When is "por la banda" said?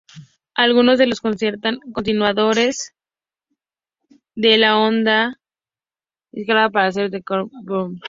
6.71-7.09